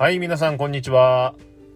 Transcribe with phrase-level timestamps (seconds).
[0.00, 1.34] はい、皆さんこんにちは。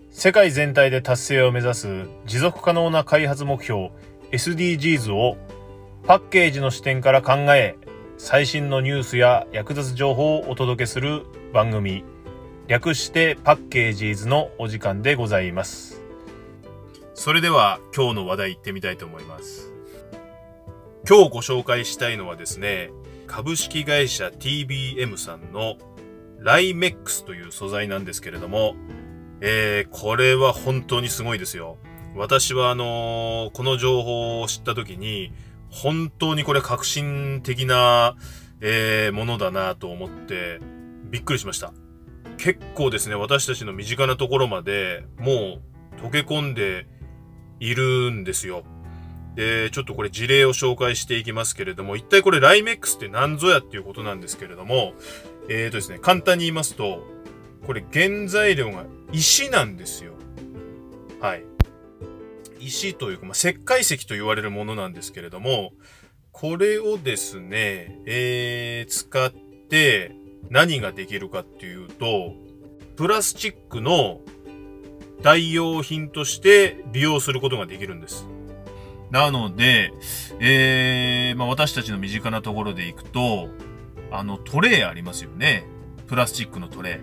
[0.09, 3.91] 世界全体で達成を目指す持続可能な開発目標
[4.33, 5.37] SDGs を
[6.05, 7.77] パッケージの視点から考え、
[8.17, 12.03] 最新のニュースや役立つ情報をお届けする番組、
[12.67, 16.01] 略してパッケージーズのお時間でございます。
[17.13, 19.71] それでは今日の話題行ってみたいと思います。
[21.07, 22.89] 今日ご紹介したいのはですね、
[23.27, 25.77] 株式会社 TBM さんの
[26.45, 28.77] ライメックスという素材なんですけれども、
[29.41, 31.79] えー、これは本当にすごいですよ。
[32.15, 35.33] 私はあのーこの情報を知った時に、
[35.71, 38.15] 本当にこれ革新的な、
[38.61, 40.61] えーものだなと思って、
[41.11, 41.73] びっくりしました。
[42.37, 46.87] 結構ですね、私たちの身近なところまでもう溶け込んで
[47.59, 48.65] いるんですよ。
[49.35, 54.95] で、ちょっとこれ事例を紹介していきますけれども、一体これライメックスって何ぞやっていうことなんですけれども、
[55.49, 57.05] えーとですね、簡単に言いますと、
[57.67, 60.13] これ原材料が石なんですよ。
[61.21, 61.45] はい。
[62.61, 65.73] 石というか、まあ、石灰石と言われるものなんですけれども、
[66.33, 69.33] これをですね、えー、使っ
[69.69, 70.13] て
[70.51, 72.35] 何ができるかっていうと、
[72.97, 74.21] プラスチックの
[75.23, 78.27] 代用品として利用することができるんです。
[79.15, 79.93] なので、
[80.41, 83.49] えー、まあ私たちの身近なところでいくと、
[84.11, 85.69] あのトレイありますよね。
[86.09, 86.99] プラスチックのトレイ。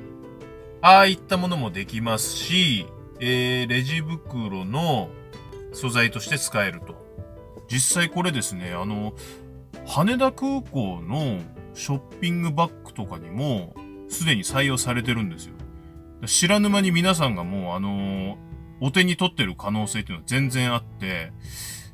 [0.82, 2.86] ああいったものもできますし、
[3.22, 5.08] えー、レジ袋の
[5.72, 7.02] 素材として使えると。
[7.70, 9.14] 実際これですね、あの、
[9.86, 11.39] 羽田空港の
[11.73, 13.73] ショッピングバッグとかにも
[14.09, 15.54] すでに採用されてるんですよ。
[16.26, 18.38] 知らぬ間に皆さんがもうあの
[18.82, 21.32] お手に取ってる可能性っていうのは全然あって、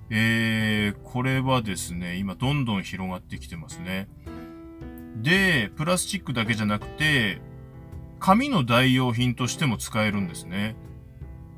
[0.10, 4.08] えー、これはですね、今どんどん広がってきてますね。
[5.22, 7.42] で、プラスチックだけじゃなくて、
[8.20, 10.76] 紙の代用品としても使えるんですね。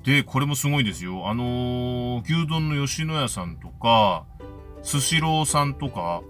[0.04, 1.30] で、これもすごいですよ。
[1.30, 4.26] あのー牛丼の吉野家さんとか、
[4.82, 6.22] スシローさんとか、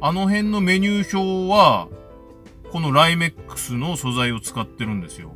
[0.00, 1.88] あの辺のメニュー表は、
[2.70, 5.34] このライメックスの素材を使ってるんですよ。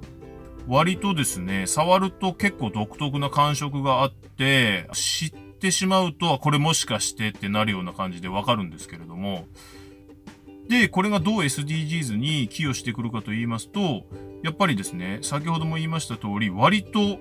[0.67, 5.33] 割とですね、触ると結構独特な感触があって、知っ
[5.66, 9.47] てしまうと、これもしかしてってなるような感じでわかるんですけれども、
[10.69, 14.04] で、これがどう SDGs に寄与してくるかと言いますと、
[14.43, 17.19] やっぱりですね、先ほども言いました通り、割と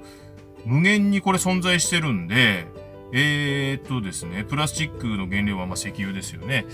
[0.66, 2.67] 無限にこれ存在してるんで、
[3.13, 6.66] えー、っとですね、プラスチックの原料はま石油ですよね。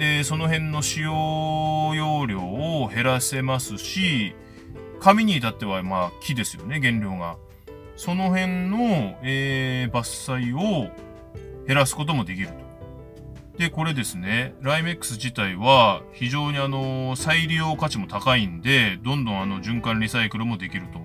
[0.00, 4.34] えその辺の使用容量を減らせますし、
[5.00, 7.36] 紙に至ってはま木ですよね、原料が。
[7.96, 10.90] その辺の、えー伐採を
[11.66, 12.54] 減らすこともできると。
[13.58, 21.00] で、これですね、ライメックス自体は非常にあの、再利用価値も高いんで、どんどんあの、循環リサイクルもできると。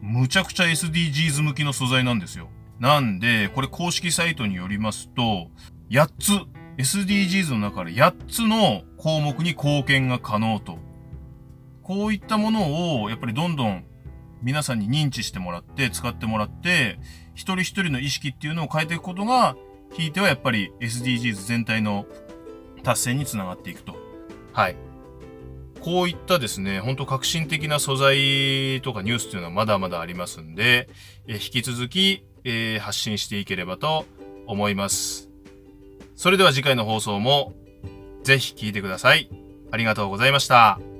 [0.00, 2.48] むちゃくちゃ SDGs 向きの素材なんですよ。
[2.78, 5.48] なんで、これ公式サイトによりますと、
[5.90, 6.32] 8つ、
[6.78, 10.78] SDGs の中で8つの項目に貢献が可能と。
[11.82, 13.84] こういったものを、やっぱりどんどん
[14.42, 16.98] 皆さんに認知してもらって、使ってもらって、
[17.34, 19.56] 一人一人の意識っていうのを変えていくことが、
[19.92, 22.06] ひいてはやっぱり SDGs 全体の
[22.82, 23.96] 達成につながっていくと。
[24.52, 24.76] はい。
[25.80, 30.88] こういったですね、本当革新的な素材とかニュースっていうのはまだまだありますんで、
[31.26, 34.06] えー引き続き、えー発信していければと
[34.46, 35.30] 思います。
[36.16, 37.52] それでは次回の放送も
[38.22, 39.28] ぜひ聞いてください。
[39.70, 40.93] ありがとうございました。